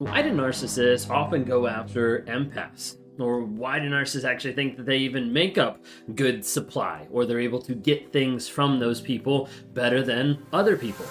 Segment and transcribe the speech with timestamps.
[0.00, 2.96] Why do narcissists often go after empaths?
[3.18, 5.84] Or why do narcissists actually think that they even make up
[6.14, 11.04] good supply or they're able to get things from those people better than other people?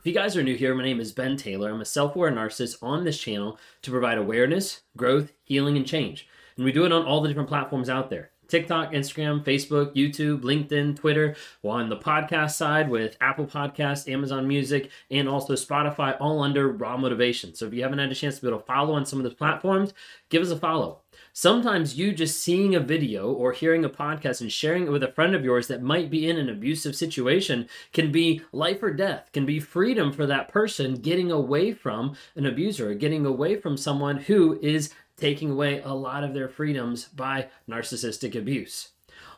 [0.00, 1.70] If you guys are new here, my name is Ben Taylor.
[1.70, 6.26] I'm a self aware narcissist on this channel to provide awareness, growth, healing, and change.
[6.56, 8.32] And we do it on all the different platforms out there.
[8.48, 11.36] TikTok, Instagram, Facebook, YouTube, LinkedIn, Twitter.
[11.64, 16.96] On the podcast side with Apple Podcasts, Amazon Music, and also Spotify, all under Raw
[16.96, 17.54] Motivation.
[17.54, 19.24] So if you haven't had a chance to be able to follow on some of
[19.24, 19.92] those platforms,
[20.28, 21.02] give us a follow.
[21.32, 25.12] Sometimes you just seeing a video or hearing a podcast and sharing it with a
[25.12, 29.30] friend of yours that might be in an abusive situation can be life or death,
[29.32, 34.16] can be freedom for that person getting away from an abuser, getting away from someone
[34.16, 38.90] who is taking away a lot of their freedoms by narcissistic abuse.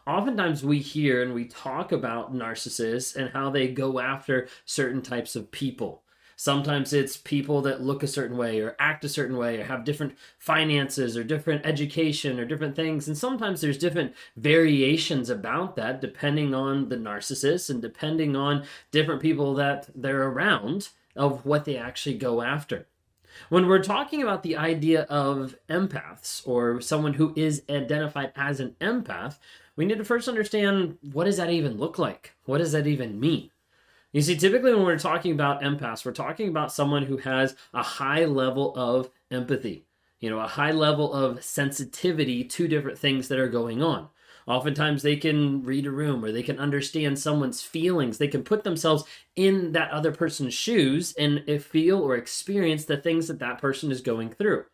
[0.07, 5.37] Oftentimes, we hear and we talk about narcissists and how they go after certain types
[5.37, 6.03] of people.
[6.41, 9.85] Sometimes it's people that look a certain way or act a certain way or have
[9.85, 13.09] different finances or different education or different things.
[13.09, 19.21] And sometimes there's different variations about that depending on the narcissist and depending on different
[19.21, 22.87] people that they're around of what they actually go after.
[23.49, 28.77] When we're talking about the idea of empaths or someone who is identified as an
[28.81, 29.39] empath,
[29.77, 32.35] we need to first understand what does that even look like?
[32.45, 33.51] What does that even mean?
[34.13, 37.83] You see, typically when we're talking about empaths, we're talking about someone who has a
[37.83, 39.85] high level of empathy,
[40.19, 44.09] you know, a high level of sensitivity to different things that are going on.
[44.49, 48.17] Oftentimes they can read a room or they can understand someone's feelings.
[48.17, 49.05] They can put themselves
[49.37, 54.01] in that other person's shoes and feel or experience the things that that person is
[54.01, 54.65] going through.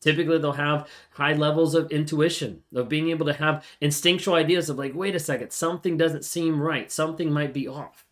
[0.00, 4.76] Typically, they'll have high levels of intuition, of being able to have instinctual ideas of,
[4.76, 8.04] like, wait a second, something doesn't seem right, something might be off.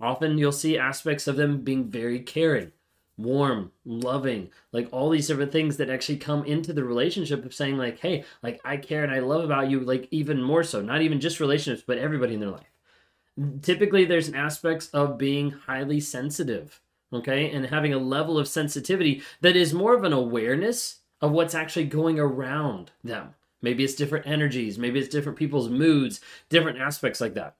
[0.00, 2.72] Often you'll see aspects of them being very caring
[3.18, 7.76] warm, loving, like all these different things that actually come into the relationship of saying
[7.76, 11.02] like, hey, like I care and I love about you, like even more so, not
[11.02, 12.70] even just relationships, but everybody in their life.
[13.60, 16.80] Typically, there's aspects of being highly sensitive,
[17.12, 21.54] okay, and having a level of sensitivity that is more of an awareness of what's
[21.54, 23.34] actually going around them.
[23.60, 27.56] Maybe it's different energies, maybe it's different people's moods, different aspects like that.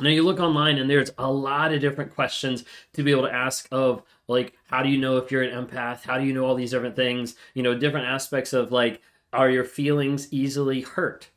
[0.00, 2.64] Now you look online and there's a lot of different questions
[2.94, 6.02] to be able to ask of like how do you know if you're an empath?
[6.02, 7.36] How do you know all these different things?
[7.54, 9.02] You know, different aspects of like
[9.32, 11.30] are your feelings easily hurt?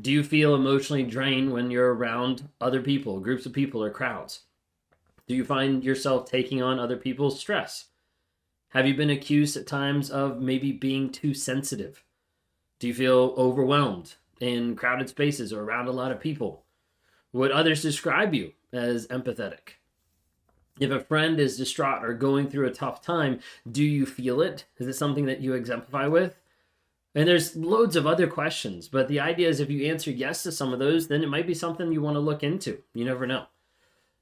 [0.00, 4.42] Do you feel emotionally drained when you're around other people, groups of people or crowds?
[5.26, 7.86] Do you find yourself taking on other people's stress?
[8.70, 12.04] Have you been accused at times of maybe being too sensitive?
[12.78, 16.64] Do you feel overwhelmed in crowded spaces or around a lot of people?
[17.32, 19.74] Would others describe you as empathetic?
[20.80, 23.40] If a friend is distraught or going through a tough time,
[23.70, 24.64] do you feel it?
[24.78, 26.40] Is it something that you exemplify with?
[27.14, 30.52] And there's loads of other questions, but the idea is if you answer yes to
[30.52, 32.78] some of those, then it might be something you want to look into.
[32.94, 33.46] You never know.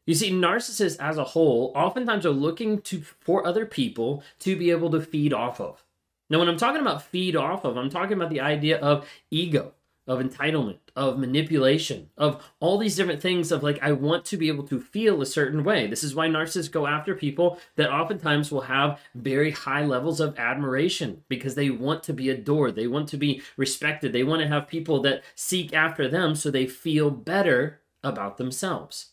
[0.07, 4.71] You see, narcissists as a whole oftentimes are looking to for other people to be
[4.71, 5.85] able to feed off of.
[6.31, 9.75] Now, when I'm talking about feed off of, I'm talking about the idea of ego
[10.07, 14.49] of entitlement, of manipulation, of all these different things of like, I want to be
[14.49, 15.87] able to feel a certain way.
[15.87, 20.39] This is why narcissists go after people that oftentimes will have very high levels of
[20.39, 22.77] admiration because they want to be adored.
[22.77, 24.13] They want to be respected.
[24.13, 29.11] They want to have people that seek after them so they feel better about themselves.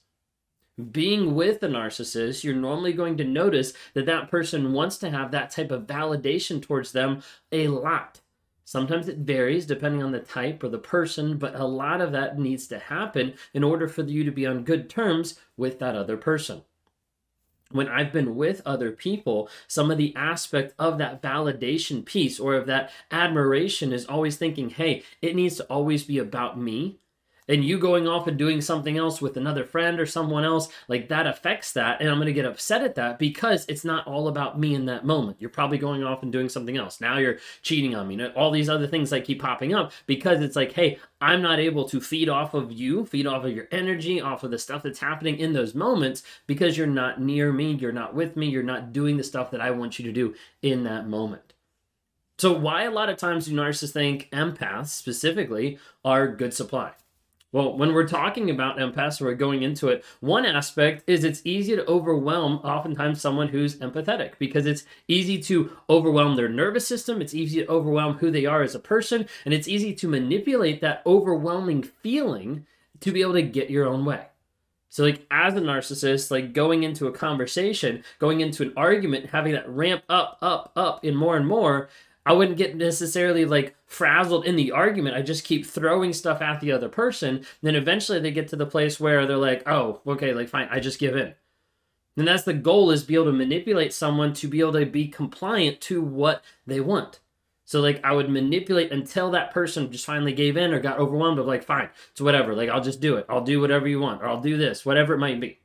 [0.91, 5.31] Being with a narcissist, you're normally going to notice that that person wants to have
[5.31, 7.21] that type of validation towards them
[7.51, 8.21] a lot
[8.65, 12.39] Sometimes it varies depending on the type or the person, but a lot of that
[12.39, 16.17] needs to happen in order for you to be on good terms with that other
[16.17, 16.63] person.
[17.71, 22.53] When I've been with other people, some of the aspect of that validation piece or
[22.53, 26.99] of that admiration is always thinking, hey, it needs to always be about me.
[27.47, 31.09] And you going off and doing something else with another friend or someone else, like
[31.09, 31.99] that affects that.
[31.99, 34.85] And I'm going to get upset at that because it's not all about me in
[34.85, 35.37] that moment.
[35.39, 37.01] You're probably going off and doing something else.
[37.01, 38.23] Now you're cheating on me.
[38.29, 41.87] All these other things that keep popping up because it's like, hey, I'm not able
[41.89, 44.99] to feed off of you, feed off of your energy, off of the stuff that's
[44.99, 48.91] happening in those moments because you're not near me, you're not with me, you're not
[48.91, 51.53] doing the stuff that I want you to do in that moment.
[52.37, 56.91] So, why a lot of times do narcissists think empaths specifically are good supply?
[57.53, 60.03] Well, when we're talking about empaths, we're going into it.
[60.21, 65.71] One aspect is it's easy to overwhelm oftentimes someone who's empathetic because it's easy to
[65.87, 67.21] overwhelm their nervous system.
[67.21, 69.27] It's easy to overwhelm who they are as a person.
[69.45, 72.65] And it's easy to manipulate that overwhelming feeling
[73.01, 74.25] to be able to get your own way.
[74.89, 79.53] So, like, as a narcissist, like going into a conversation, going into an argument, having
[79.53, 81.89] that ramp up, up, up in more and more,
[82.25, 85.15] I wouldn't get necessarily like frazzled in the argument.
[85.15, 87.45] I just keep throwing stuff at the other person.
[87.61, 90.79] Then eventually they get to the place where they're like, oh, okay, like fine, I
[90.79, 91.33] just give in.
[92.15, 95.07] And that's the goal is be able to manipulate someone to be able to be
[95.07, 97.19] compliant to what they want.
[97.65, 101.39] So like I would manipulate until that person just finally gave in or got overwhelmed
[101.39, 102.55] of like, fine, it's whatever.
[102.55, 103.25] Like I'll just do it.
[103.27, 105.59] I'll do whatever you want, or I'll do this, whatever it might be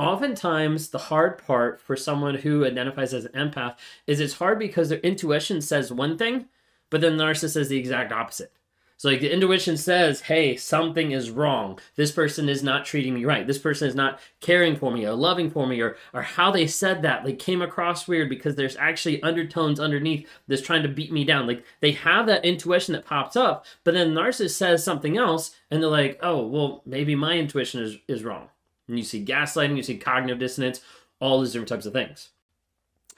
[0.00, 3.76] oftentimes the hard part for someone who identifies as an empath
[4.06, 6.46] is it's hard because their intuition says one thing,
[6.88, 8.52] but then the narcissist says the exact opposite.
[8.96, 11.78] So like the intuition says, hey, something is wrong.
[11.96, 13.46] This person is not treating me right.
[13.46, 16.66] This person is not caring for me or loving for me or or how they
[16.66, 21.12] said that like came across weird because there's actually undertones underneath that's trying to beat
[21.12, 21.46] me down.
[21.46, 25.54] Like they have that intuition that pops up, but then the narcissist says something else
[25.70, 28.50] and they're like, oh, well, maybe my intuition is, is wrong.
[28.90, 30.80] And you see gaslighting, you see cognitive dissonance,
[31.20, 32.30] all these different types of things.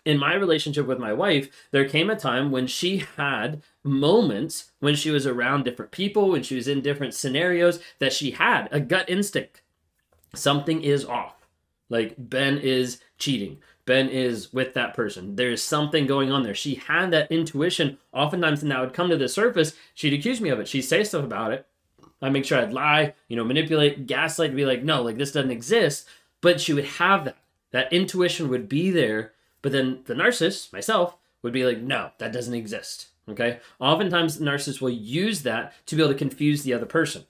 [0.05, 4.95] In my relationship with my wife, there came a time when she had moments when
[4.95, 8.81] she was around different people, when she was in different scenarios, that she had a
[8.81, 9.63] gut instinct.
[10.35, 11.47] Something is off.
[11.89, 13.59] Like Ben is cheating.
[13.87, 15.37] Ben is with that person.
[15.37, 16.55] There's something going on there.
[16.55, 17.99] She had that intuition.
[18.13, 19.75] Oftentimes, and that would come to the surface.
[19.95, 20.69] She'd accuse me of it.
[20.69, 21.67] She'd say stuff about it.
[22.23, 25.51] I make sure I'd lie, you know, manipulate, gaslight, be like, no, like this doesn't
[25.51, 26.07] exist.
[26.41, 27.37] But she would have that.
[27.73, 29.33] That intuition would be there.
[29.61, 33.09] But then the narcissist, myself, would be like, no, that doesn't exist.
[33.29, 33.61] Okay.
[33.81, 37.25] Oftentimes, the narcissist will use that to be able to confuse the other person.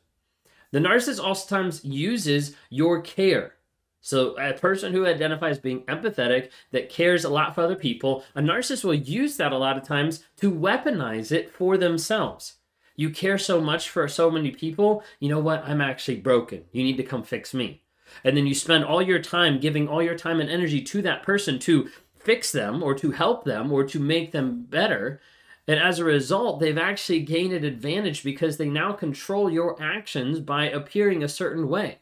[0.71, 3.55] The narcissist oftentimes uses your care.
[4.01, 8.41] So, a person who identifies being empathetic, that cares a lot for other people, a
[8.41, 12.55] narcissist will use that a lot of times to weaponize it for themselves.
[12.97, 15.03] You care so much for so many people.
[15.21, 15.65] You know what?
[15.65, 16.65] I'm actually broken.
[16.73, 17.83] You need to come fix me.
[18.25, 21.23] And then you spend all your time giving all your time and energy to that
[21.23, 25.21] person to fix them or to help them or to make them better.
[25.67, 30.41] And as a result, they've actually gained an advantage because they now control your actions
[30.41, 31.99] by appearing a certain way.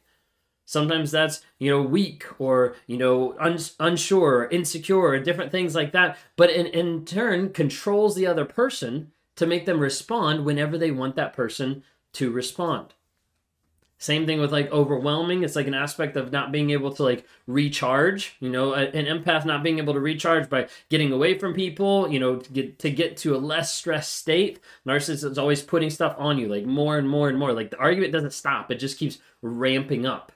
[0.65, 5.75] Sometimes that's, you know, weak or, you know, uns- unsure or insecure or different things
[5.75, 6.17] like that.
[6.37, 9.11] But in, in turn, controls the other person
[9.41, 11.83] to make them respond whenever they want that person
[12.13, 12.93] to respond.
[13.97, 15.43] Same thing with like overwhelming.
[15.43, 18.37] It's like an aspect of not being able to like recharge.
[18.41, 22.07] You know, an empath not being able to recharge by getting away from people.
[22.11, 24.61] You know, to get to get to a less stressed state.
[24.87, 27.55] Narcissist is always putting stuff on you, like more and more and more.
[27.55, 30.33] Like the argument doesn't stop; it just keeps ramping up.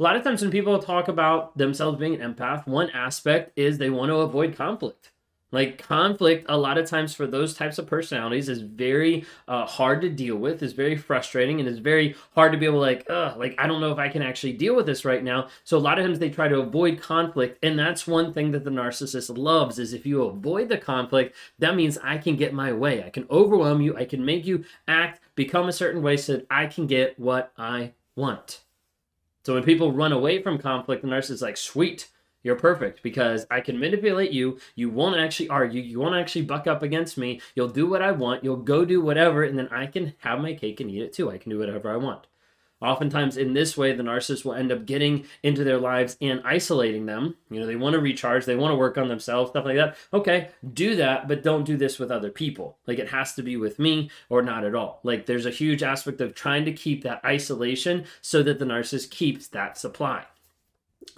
[0.00, 3.78] A lot of times when people talk about themselves being an empath, one aspect is
[3.78, 5.10] they want to avoid conflict.
[5.50, 10.02] Like conflict, a lot of times for those types of personalities is very uh, hard
[10.02, 13.06] to deal with, is very frustrating, and it's very hard to be able to like,
[13.08, 15.48] ugh, like I don't know if I can actually deal with this right now.
[15.64, 18.64] So a lot of times they try to avoid conflict, and that's one thing that
[18.64, 22.70] the narcissist loves is if you avoid the conflict, that means I can get my
[22.70, 23.02] way.
[23.02, 23.96] I can overwhelm you.
[23.96, 27.52] I can make you act, become a certain way, so that I can get what
[27.56, 28.64] I want.
[29.46, 32.08] So when people run away from conflict, the narcissist is like, sweet.
[32.48, 34.58] You're perfect because I can manipulate you.
[34.74, 35.82] You won't actually argue.
[35.82, 37.42] You won't actually buck up against me.
[37.54, 38.42] You'll do what I want.
[38.42, 41.30] You'll go do whatever, and then I can have my cake and eat it too.
[41.30, 42.26] I can do whatever I want.
[42.80, 47.04] Oftentimes, in this way, the narcissist will end up getting into their lives and isolating
[47.04, 47.36] them.
[47.50, 49.98] You know, they want to recharge, they want to work on themselves, stuff like that.
[50.14, 52.78] Okay, do that, but don't do this with other people.
[52.86, 55.00] Like, it has to be with me or not at all.
[55.02, 59.10] Like, there's a huge aspect of trying to keep that isolation so that the narcissist
[59.10, 60.24] keeps that supply.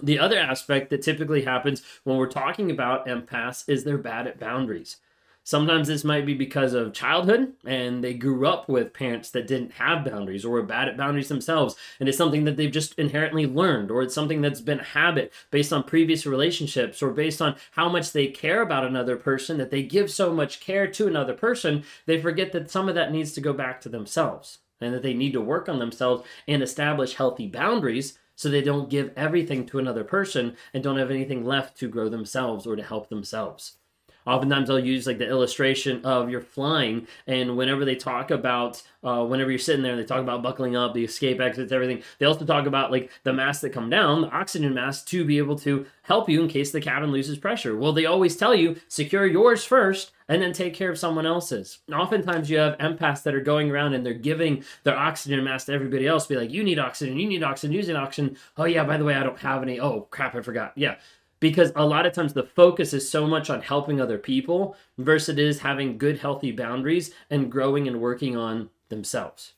[0.01, 4.39] The other aspect that typically happens when we're talking about empaths is they're bad at
[4.39, 4.97] boundaries.
[5.43, 9.71] Sometimes this might be because of childhood and they grew up with parents that didn't
[9.71, 11.75] have boundaries or were bad at boundaries themselves.
[11.99, 15.33] And it's something that they've just inherently learned, or it's something that's been a habit
[15.49, 19.71] based on previous relationships or based on how much they care about another person, that
[19.71, 23.31] they give so much care to another person, they forget that some of that needs
[23.31, 24.59] to go back to themselves.
[24.81, 28.89] and that they need to work on themselves and establish healthy boundaries so they don't
[28.89, 32.81] give everything to another person and don't have anything left to grow themselves or to
[32.81, 33.77] help themselves.
[34.25, 39.25] Oftentimes, I'll use like the illustration of you're flying, and whenever they talk about, uh,
[39.25, 42.03] whenever you're sitting there, they talk about buckling up, the escape exits, everything.
[42.19, 45.39] They also talk about like the masks that come down, the oxygen masks, to be
[45.39, 47.75] able to help you in case the cabin loses pressure.
[47.75, 51.79] Well, they always tell you secure yours first and then take care of someone else's.
[51.87, 55.65] And oftentimes, you have empaths that are going around and they're giving their oxygen mask
[55.65, 56.27] to everybody else.
[56.27, 58.37] Be like, you need oxygen, you need oxygen, using oxygen.
[58.57, 59.79] Oh yeah, by the way, I don't have any.
[59.79, 60.73] Oh crap, I forgot.
[60.75, 60.95] Yeah
[61.41, 65.29] because a lot of times the focus is so much on helping other people versus
[65.29, 69.53] it is having good healthy boundaries and growing and working on themselves.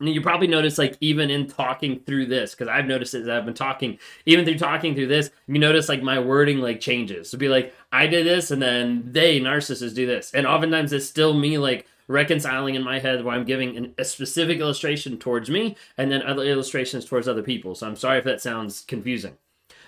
[0.00, 3.44] And you probably notice like even in talking through this because i've noticed as i've
[3.44, 7.30] been talking even through talking through this you notice like my wording like changes.
[7.30, 10.32] To be like i did this and then they narcissists do this.
[10.34, 14.04] And oftentimes it's still me like reconciling in my head where i'm giving an, a
[14.04, 17.74] specific illustration towards me and then other illustrations towards other people.
[17.74, 19.36] So i'm sorry if that sounds confusing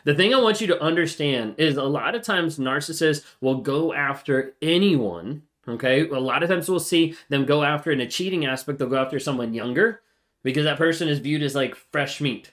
[0.06, 3.92] the thing I want you to understand is a lot of times narcissists will go
[3.92, 5.42] after anyone.
[5.68, 6.08] Okay.
[6.08, 9.02] A lot of times we'll see them go after in a cheating aspect, they'll go
[9.02, 10.02] after someone younger
[10.44, 12.52] because that person is viewed as like fresh meat.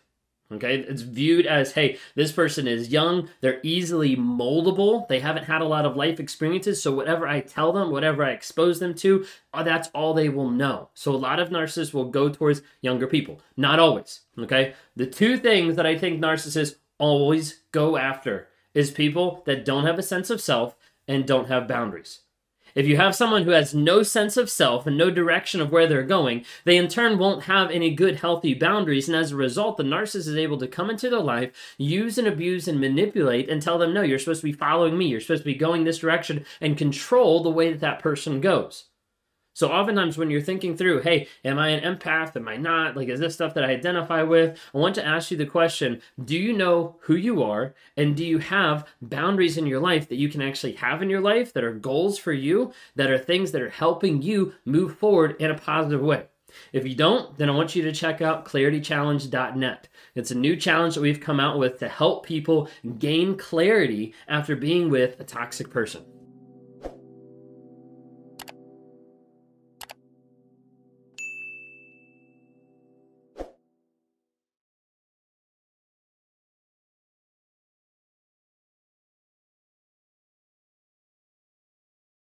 [0.51, 5.61] Okay, it's viewed as hey, this person is young, they're easily moldable, they haven't had
[5.61, 9.25] a lot of life experiences, so whatever I tell them, whatever I expose them to,
[9.53, 10.89] uh, that's all they will know.
[10.93, 13.41] So a lot of narcissists will go towards younger people.
[13.57, 14.21] Not always.
[14.37, 19.85] Okay, the two things that I think narcissists always go after is people that don't
[19.85, 20.75] have a sense of self
[21.07, 22.21] and don't have boundaries.
[22.75, 25.85] If you have someone who has no sense of self and no direction of where
[25.85, 29.07] they're going, they in turn won't have any good, healthy boundaries.
[29.07, 32.27] And as a result, the narcissist is able to come into their life, use and
[32.27, 35.05] abuse and manipulate, and tell them, no, you're supposed to be following me.
[35.05, 38.85] You're supposed to be going this direction and control the way that that person goes.
[39.53, 42.35] So oftentimes when you're thinking through, hey, am I an empath?
[42.35, 42.97] Am I not?
[42.97, 44.59] Like, is this stuff that I identify with?
[44.73, 47.75] I want to ask you the question, do you know who you are?
[47.95, 51.21] And do you have boundaries in your life that you can actually have in your
[51.21, 55.35] life that are goals for you, that are things that are helping you move forward
[55.39, 56.25] in a positive way?
[56.71, 59.87] If you don't, then I want you to check out claritychallenge.net.
[60.15, 62.69] It's a new challenge that we've come out with to help people
[62.99, 66.12] gain clarity after being with a toxic person.